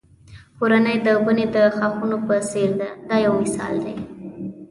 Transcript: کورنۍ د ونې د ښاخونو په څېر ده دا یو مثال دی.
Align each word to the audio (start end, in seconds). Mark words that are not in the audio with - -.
کورنۍ 0.57 0.97
د 1.05 1.07
ونې 1.23 1.45
د 1.55 1.57
ښاخونو 1.75 2.17
په 2.27 2.35
څېر 2.49 2.69
ده 2.79 2.89
دا 3.07 3.15
یو 3.25 3.33
مثال 3.41 3.75
دی. 3.85 3.95